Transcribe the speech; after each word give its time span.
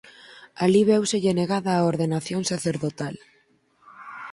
Alí 0.63 0.81
véuselle 0.91 1.37
negada 1.41 1.71
a 1.75 1.85
ordenación 1.91 2.41
sacerdotal. 2.51 3.15